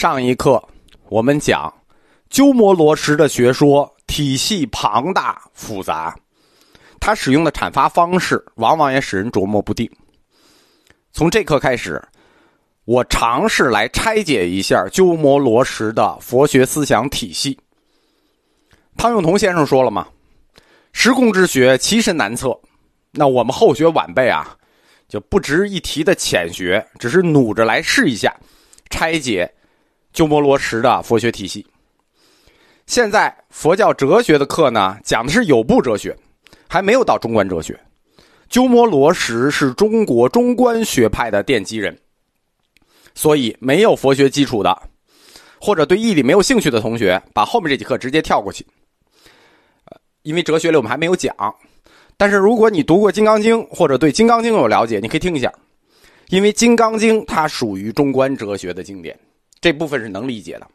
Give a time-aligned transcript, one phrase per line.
[0.00, 0.66] 上一课
[1.10, 1.70] 我们讲
[2.30, 6.16] 鸠摩罗什的学说体系庞大复杂，
[6.98, 9.86] 他使用的阐发方式往往也使人琢磨不定。
[11.12, 12.02] 从这课开始，
[12.86, 17.60] 我尝试来拆解一下鸠摩罗什的佛学思想体系。
[18.96, 20.08] 汤永同先生说了嘛
[20.94, 22.58] ：“时空之学其深难测。”
[23.12, 24.56] 那我们后学晚辈啊，
[25.10, 28.34] 就不值一提的浅学，只是努着来试一下
[28.88, 29.52] 拆解
[30.12, 31.66] 鸠摩罗什的佛学体系。
[32.86, 36.16] 现在佛教哲学的课呢，讲的是有部哲学，
[36.68, 37.78] 还没有到中观哲学。
[38.48, 41.96] 鸠摩罗什是中国中观学派的奠基人，
[43.14, 44.76] 所以没有佛学基础的，
[45.60, 48.66] 或者对义理没有兴趣的同学，把后面这几课直接跳过去。
[50.22, 51.32] 因为哲学里我们还没有讲。
[52.16, 55.50] 但是如果你读过《金刚经》或者对《金刚经》有了解，你可以听一下，
[56.28, 59.16] 因为《金刚经》它属于中观哲学的经典，
[59.60, 60.66] 这部分是能理解的。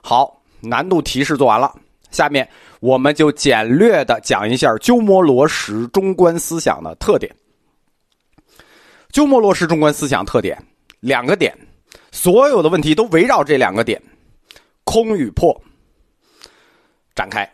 [0.00, 1.74] 好，难度提示做完了，
[2.10, 2.48] 下面
[2.80, 7.34] 我们就简略的讲一下鸠摩罗什中观思想的特点。
[9.10, 10.56] 鸠摩罗什中观思想特点
[11.00, 11.56] 两个点，
[12.10, 14.00] 所有的问题都围绕这两个点：
[14.84, 15.54] 空与破。
[17.14, 17.50] 展开，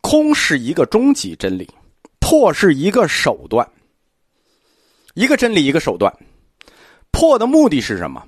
[0.00, 1.68] 空是一个终极真理。
[2.20, 3.68] 破是一个手段，
[5.12, 6.10] 一个真理，一个手段。
[7.10, 8.24] 破的目的是什么？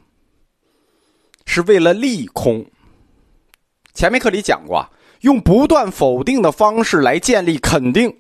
[1.57, 2.63] 是为了利空。
[3.95, 4.87] 前面课里讲过，
[5.23, 8.15] 用不断否定的方式来建立肯定。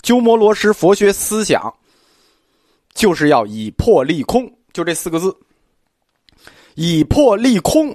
[0.00, 1.74] 鸠摩罗什佛学思想
[2.94, 5.36] 就是要以破利空，就这四个字。
[6.74, 7.94] 以破利空，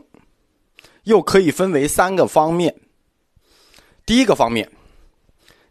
[1.05, 2.79] 又可以分为三个方面。
[4.05, 4.71] 第一个方面。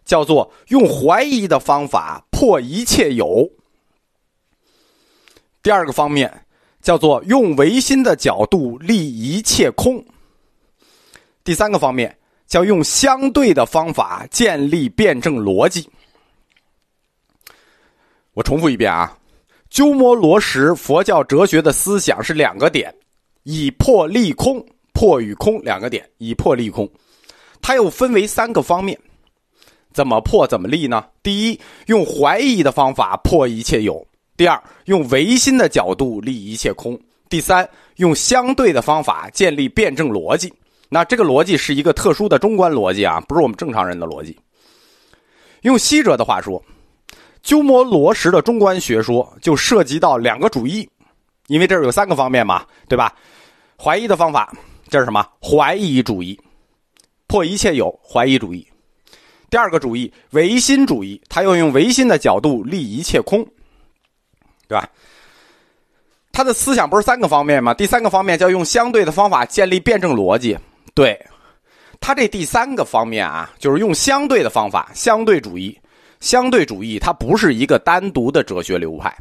[0.05, 3.46] 叫做用怀疑的方法破一切有。
[5.62, 6.46] 第二个方面
[6.80, 10.04] 叫做用唯心的角度立一切空。
[11.44, 15.88] 第三个方面叫用相对的方法建立辩证逻辑。
[18.34, 19.17] 我重复一遍啊，
[19.70, 22.94] 鸠摩罗什佛教哲学的思想是两个点：
[23.42, 26.88] 以破立空，破与空两个点，以破立空。
[27.61, 28.98] 它又分为三个方面。
[29.92, 31.05] 怎么破怎么立呢？
[31.22, 34.06] 第一，用怀疑的方法破一切有；
[34.38, 36.96] 第二，用唯心的角度立一切空；
[37.28, 40.54] 第三，用相对的方法建立辩证逻辑。
[40.88, 44.38] 那这个逻辑是一个特殊的中观逻辑啊，不是我们正常人的逻辑。
[45.62, 46.64] 用西哲的话说，
[47.42, 50.88] 鸠摩罗什的中观学说就涉及到两个主义，
[51.48, 53.12] 因为这儿有三个方面嘛，对吧？
[53.76, 54.56] 怀疑的方法，
[54.88, 55.26] 这是什么？
[55.42, 56.40] 怀疑主义，
[57.26, 58.64] 破一切有，怀疑主义。
[59.50, 63.44] 第二个主义唯心主义，他要用唯心的角度立一切空，
[64.68, 64.89] 对吧？
[66.30, 67.74] 他的思想不是三个方面吗？
[67.74, 70.56] 第三个方面叫用相对的方法建立辩证逻辑。
[70.95, 71.18] 对，
[71.98, 75.77] 他这第三个方面啊，就是用相对的方法，相对主义。
[76.20, 79.17] 相对主义它不是一个单独的哲学流派，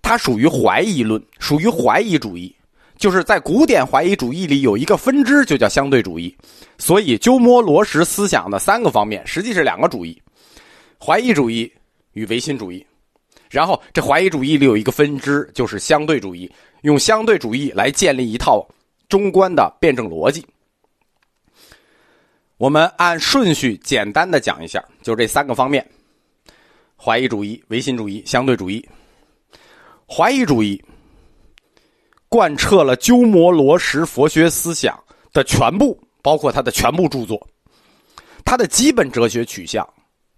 [0.00, 2.54] 它属于怀疑论，属于怀疑主义。
[2.96, 6.34] 就是在古典怀疑主义里有一个分支，就叫相对主义。
[6.78, 10.18] 所以鸠摩罗什思想的三个方面，实际是两个主义：
[10.98, 11.70] 怀疑主义
[12.12, 12.86] 与唯心主义。
[13.54, 16.50] 然后这怀疑主义里有一个分支，就是相对主义，
[16.82, 18.68] 用相对主义来建立一套
[19.08, 20.44] 中观的辩证逻辑。
[22.56, 25.88] 我们按顺序简单的讲一下，就这三个方面：
[26.96, 28.84] 怀疑主义、唯心主义、相对主义。
[30.08, 30.82] 怀疑主义。
[32.26, 34.98] 贯彻了鸠摩罗什佛学思想
[35.32, 37.40] 的全部，包括他的全部著作。
[38.44, 39.88] 他的基本哲学取向，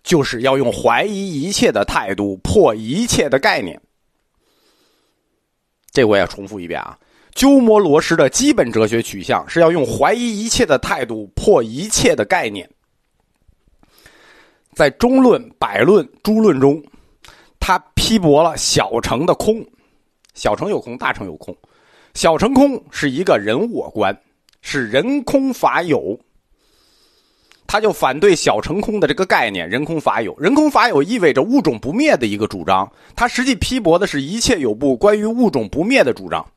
[0.06, 3.78] 就是要用怀疑一切的态度破一切的概念。
[5.90, 6.96] 这我也重复一遍啊，
[7.34, 12.70] 鸠摩罗什的基本哲学取向是要用怀疑一切的态度破一切的概念。
[14.74, 16.80] 在中论、百论、诸论中，
[17.58, 19.66] 他批驳了小乘的空，
[20.34, 21.56] 小乘有空，大乘有空。
[22.14, 24.16] 小乘空是一个人我观，
[24.60, 26.16] 是人空法有，
[27.76, 30.34] 他就反对小乘空的这个概念，人空法有。
[30.38, 36.50] 人空法有意味着物种不灭的一个主张，他实际批驳的是一切有部关于物种不灭的主张。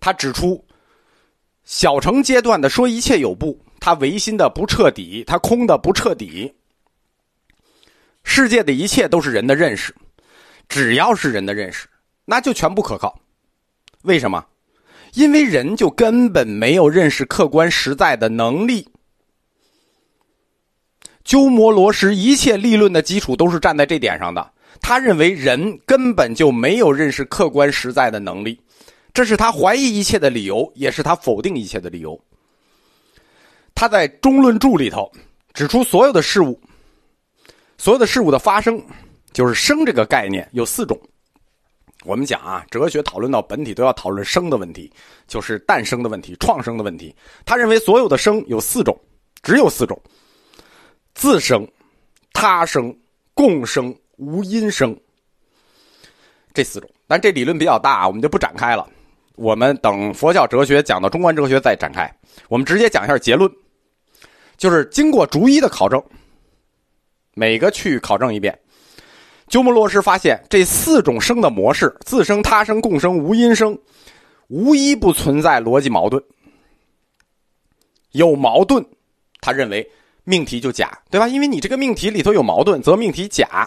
[0.00, 0.64] 他指出，
[1.64, 6.52] 小乘阶段的说一切有部，他唯心的不彻底，他空的不彻底。
[8.24, 9.94] 世界的一切都是人的认识，
[10.68, 11.86] 只要是人的认识，
[12.24, 13.16] 那就全部可靠。
[14.02, 14.44] 为什么？
[15.14, 18.88] 因为人就根本没有认识客观实在的能力。
[21.26, 24.52] 鸠摩罗什一切立论的基础都是站在这点上的。
[24.80, 28.58] 他认为人根本就没有认识客观实在的能力，
[29.12, 32.18] 这是他怀疑一切的理由，也是他否定一切的理由。
[33.74, 35.10] 他在《中论注》里头
[35.52, 36.60] 指出，所有的事物，
[37.76, 38.80] 所有的事物的发生，
[39.32, 40.96] 就是生这个概念有四种。
[42.04, 44.88] 我们讲啊，哲学讨论到本体都要讨论生的问题，
[45.26, 47.12] 就是诞生的问题、创生的问题。
[47.44, 48.96] 他认为所有的生有四种，
[49.42, 50.00] 只有四种：
[51.16, 51.66] 自生、
[52.34, 52.94] 他生、
[53.32, 54.94] 共生、无因生。
[56.52, 58.86] 这四种，但这理论比较大，我们就不展开了。
[59.34, 62.14] 我们等佛教哲学讲到中观哲学再展开。
[62.50, 63.50] 我们直接讲一下结论。
[64.58, 66.02] 就是经过逐一的考证，
[67.32, 68.58] 每个去考证一遍，
[69.48, 73.78] 鸠摩罗什发现这四种生的模式：自生、他生、共生、无因生，
[74.48, 76.22] 无一不存在逻辑矛盾。
[78.12, 78.84] 有矛盾，
[79.40, 79.90] 他认为
[80.26, 81.26] 命题就假，对吧？
[81.26, 83.66] 因为你这个命题里头有矛盾，则命题假。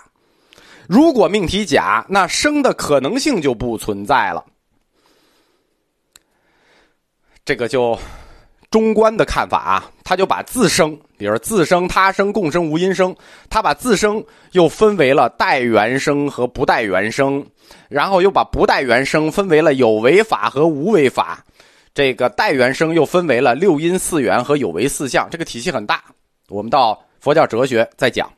[0.88, 4.46] 如果命题假，那生的可能性就不存在了。
[7.44, 7.98] 这个就。
[8.72, 13.16] 中观的看法啊，他就把自生，比如自生、他生、共生、无因生，
[13.50, 17.44] 他把自生又分为了带原生和不带原生，
[17.88, 21.44] 然后又把不带原生分为了有为法和无为法，
[21.96, 26.04] 这个带原生又分为了六因四缘和有为四相，这个体系很大，
[26.50, 28.32] 我们到佛教哲学再讲。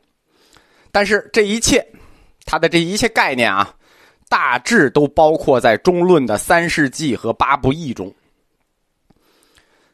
[0.90, 1.86] 但是这一切，
[2.44, 3.74] 他的这一切概念啊，
[4.28, 8.14] 大致都包括在中论的三世纪和八不义中。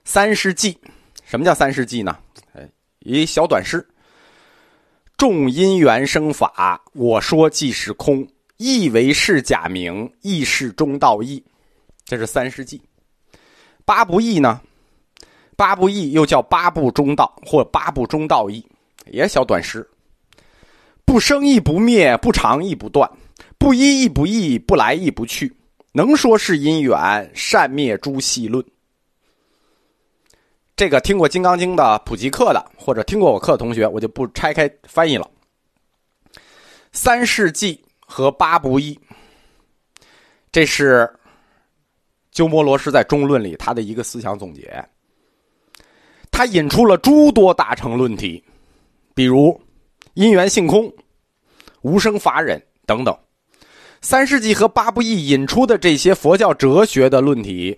[0.05, 0.77] 三世纪，
[1.25, 2.19] 什么叫三世纪呢？
[2.55, 2.69] 哎，
[3.01, 3.87] 一小短诗：
[5.17, 8.27] 众因缘生法，我说即是空，
[8.57, 11.45] 亦为是假名，亦是中道义。
[12.05, 12.81] 这是三世纪。
[13.85, 14.61] 八不义呢？
[15.59, 18.65] 八不义又叫八部中道或八部中道义，
[19.07, 19.85] 也小短诗：
[21.05, 23.11] 不生亦不灭，不长亦不断，
[23.59, 25.53] 不一亦不异，不来亦不去，
[25.91, 28.65] 能说是因缘，善灭诸细论。
[30.77, 35.29] 这个听过《金刚经》的普及课的，或者听过我课的同学，我就不拆开翻译了。
[36.93, 38.97] 三世纪和八不义，
[40.53, 41.13] 这是
[42.31, 44.89] 鸠摩罗什在中论里他的一个思想总结。
[46.39, 48.41] 他引出了诸多大乘论题，
[49.13, 49.61] 比如
[50.15, 50.89] 因缘性空、
[51.83, 53.13] 无生法忍等等。
[54.03, 57.77] 三世纪和八不义引出的这些佛教哲学的论题。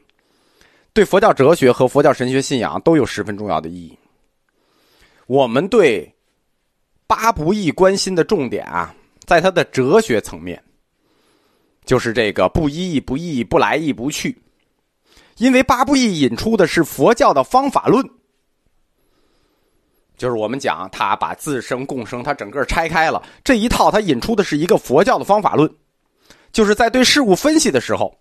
[0.92, 3.98] 对佛教哲学和佛教神学信仰都有十分重要的意义。
[5.26, 6.14] 我们对
[7.06, 10.62] 八不义关心的重点啊，在它的哲学层面，
[11.86, 14.38] 就是这个不依不异，不来亦不去。
[15.38, 18.06] 因为八不义引出的是佛教的方法论，
[20.20, 25.68] 就是我们讲他把自生共生，他整个拆开了这一套，他引出的是一个佛教的方法论，
[26.52, 28.14] 就是在对事物分析的时候。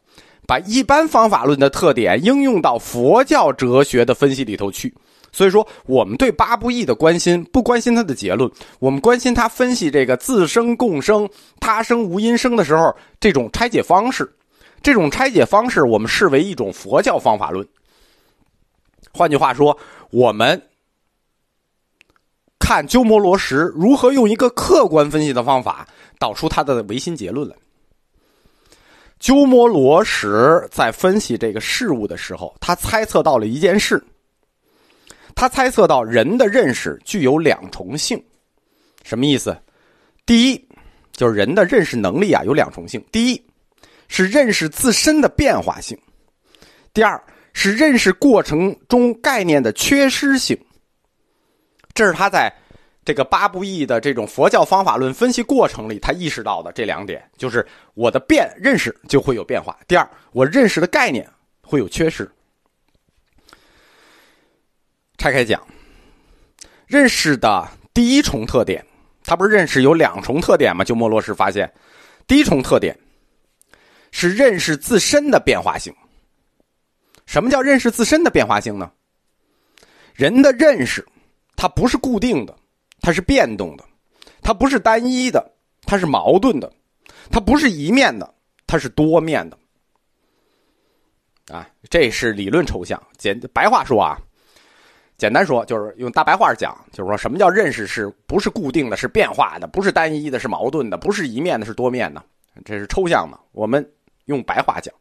[0.48, 4.92] 把一般方法论的特点应用到佛教哲学的分析里头去，
[5.32, 8.50] 所以说我们对八不义的关心，不关心他的结论，
[8.80, 11.30] 我们关心他分析这个自生共生、
[11.60, 14.28] 他生无因生的时候这种拆解方式。
[14.82, 17.68] 这种拆解方式，我们视为一种佛教方法论。
[19.12, 19.78] 换句话说，
[20.10, 20.60] 我们
[22.60, 25.88] 看鸠摩罗什如何用一个客观分析的方法
[26.20, 27.56] 导出他的唯心结论来。
[29.20, 34.02] 鸠摩罗什在分析这个事物的时候，他猜测到了一件事。
[35.36, 38.22] 他猜测到人的认识具有两重性，
[39.04, 39.58] 什么意思？
[40.26, 40.68] 第一，
[41.12, 43.04] 就是人的认识能力啊有两重性。
[43.12, 43.42] 第一，
[44.10, 45.98] 是认识自身的变化性；
[46.94, 47.22] 第二，
[47.54, 50.58] 是认识过程中概念的缺失性。
[51.94, 52.52] 这是他在。
[53.06, 57.66] 这个八不义的这种佛教方法论分析过程里，他意识到的这两点，就是
[57.96, 59.76] 我的变认识就会有变化。
[59.88, 61.28] 第二，我认识的概念
[61.64, 62.30] 会有缺失。
[65.18, 65.66] 拆开讲，
[66.86, 68.86] 认识的第一重特点，
[69.24, 70.84] 他不是认识有两重特点吗？
[70.84, 71.74] 鸠摩罗什发现，
[72.28, 72.96] 第一重特点
[74.12, 75.92] 是认识自身的变化性。
[77.26, 78.92] 什么叫认识自身的变化性呢？
[80.14, 81.04] 人的认识，
[81.60, 82.56] 它不是固定的。
[83.02, 83.86] 它是变动的，
[84.42, 85.42] 它不是单一的，
[85.84, 86.70] 它是矛盾的，
[87.32, 88.34] 它不是一面的，
[88.68, 89.58] 它是多面的。
[91.50, 93.02] 啊，这是理论抽象。
[93.18, 94.20] 简白话说啊，
[95.18, 102.22] 简单说就是用大白话讲，就是说什么叫认识是不是固定的，是变化的，不是单一的，是矛盾的，不是一面的，是多面的。
[102.66, 103.40] 这是抽象的。
[103.54, 103.90] 我们
[104.26, 104.94] 用白话讲，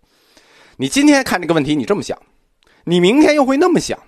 [0.76, 2.16] 你今天看这个问题，你这么想，
[2.84, 3.98] 你明天又会那么想。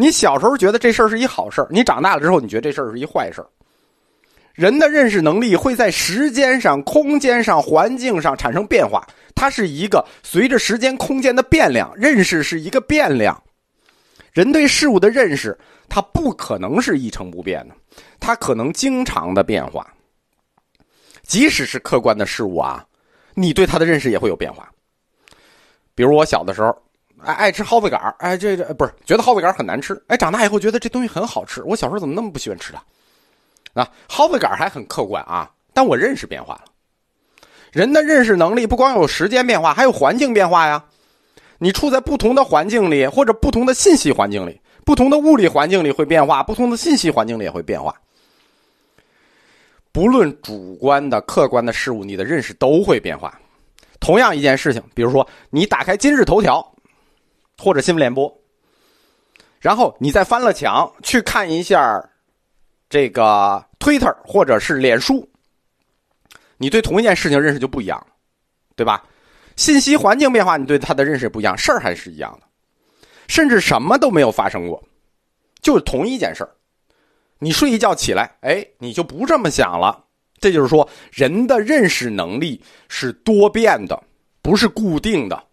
[0.00, 3.46] 你小时候觉得这事儿是一好事儿，你长大了之后你觉得这事儿是一坏事儿，
[4.54, 13.38] 人的认识能力会在时间上、空间上、环境上产生变化，它是一个随着时间、空间的变量，认识是一个变量。
[14.32, 15.54] 人对事物的认识，
[15.86, 17.74] 它不可能是一成不变的，
[18.18, 19.86] 它可能经常的变化。
[21.24, 22.82] 即使是客观的事物啊，
[23.34, 24.66] 你对它的认识也会有变化。
[25.94, 26.74] 比如我小的时候，
[27.24, 31.62] 爱爱吃蒿子杆哎，这这不是觉得蒿子杆很难吃，哎，长大以后觉得这东西很好吃。
[31.64, 33.80] 我小时候怎么那么不喜欢吃它？
[33.80, 36.64] 啊，蒿子杆还很客观啊，但我认识变化了。
[37.72, 40.84] 人的认识能力不光有时间变化，还有环境变化呀。
[41.58, 47.94] 你处在不同的环境里，或者不同的信息环境里，不同的物理环境里会变化，不同的信息环境里也会变化。
[49.92, 53.38] 不论主观的、客观的事物，你的认识都会变化。
[54.00, 56.66] 同样一件事情，比如说你打开今日头条
[57.60, 58.34] 或者新闻联播，
[59.60, 62.02] 然后你再翻了墙去看一下
[62.88, 65.28] 这个 Twitter 或者是脸书，
[66.56, 68.04] 你对同一件事情认识就不一样，
[68.74, 69.04] 对吧？
[69.56, 72.46] 信息环境变化，你对它的认识也不一样，事儿还是一样的，
[73.28, 74.82] 甚至什么都没有发生过，
[75.60, 76.50] 就是同一件事儿。
[77.38, 80.04] 你睡一觉起来，哎，你就不这么想了。
[80.38, 84.02] 这就是说，人的认识能力是多变的，
[84.40, 85.44] 不是固定的，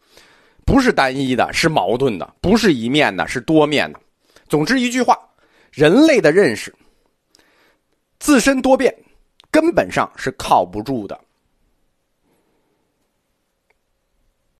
[0.67, 3.99] 不是单一的，是矛盾的，不是一面的，是多面的。
[4.49, 5.17] 总之一句话，
[5.71, 6.75] 人类的认识
[8.19, 8.93] 自身多变，
[9.49, 11.17] 根本上是靠不住的。